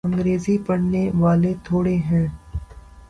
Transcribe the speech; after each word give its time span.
انگریزی 0.07 0.57
پڑھنے 0.67 1.03
والے 1.13 1.53
تھوڑے 1.63 1.95
ہیں۔ 2.07 2.27